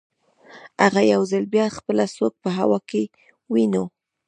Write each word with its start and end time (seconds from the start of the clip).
هغه 0.83 1.01
یو 1.13 1.21
ځل 1.31 1.43
بیا 1.53 1.65
خپله 1.77 2.05
سوک 2.15 2.33
په 2.43 2.49
هوا 2.57 2.79
کې 2.89 3.03
ونیو 3.51 3.85